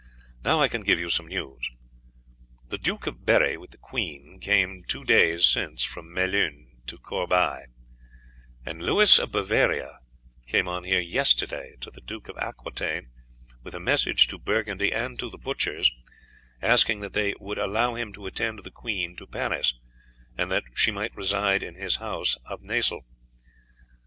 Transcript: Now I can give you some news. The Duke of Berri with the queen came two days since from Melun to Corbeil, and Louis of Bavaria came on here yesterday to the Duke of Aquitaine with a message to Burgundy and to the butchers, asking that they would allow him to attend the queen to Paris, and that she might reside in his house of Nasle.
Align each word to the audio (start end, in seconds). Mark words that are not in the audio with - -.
Now 0.43 0.59
I 0.61 0.67
can 0.67 0.81
give 0.81 0.97
you 0.99 1.11
some 1.11 1.27
news. 1.27 1.69
The 2.69 2.79
Duke 2.79 3.05
of 3.05 3.23
Berri 3.23 3.55
with 3.55 3.69
the 3.69 3.77
queen 3.77 4.39
came 4.39 4.81
two 4.87 5.03
days 5.03 5.45
since 5.45 5.83
from 5.83 6.11
Melun 6.11 6.81
to 6.87 6.97
Corbeil, 6.97 7.67
and 8.65 8.81
Louis 8.81 9.19
of 9.19 9.31
Bavaria 9.31 9.99
came 10.47 10.67
on 10.67 10.85
here 10.85 10.99
yesterday 10.99 11.75
to 11.81 11.91
the 11.91 12.01
Duke 12.01 12.29
of 12.29 12.37
Aquitaine 12.39 13.11
with 13.61 13.75
a 13.75 13.79
message 13.79 14.27
to 14.29 14.39
Burgundy 14.39 14.91
and 14.91 15.19
to 15.19 15.29
the 15.29 15.37
butchers, 15.37 15.91
asking 16.63 17.01
that 17.01 17.13
they 17.13 17.35
would 17.39 17.59
allow 17.59 17.93
him 17.93 18.11
to 18.13 18.25
attend 18.25 18.57
the 18.63 18.71
queen 18.71 19.15
to 19.17 19.27
Paris, 19.27 19.75
and 20.35 20.49
that 20.51 20.63
she 20.73 20.89
might 20.89 21.15
reside 21.15 21.61
in 21.61 21.75
his 21.75 21.97
house 21.97 22.37
of 22.45 22.63
Nasle. 22.63 23.01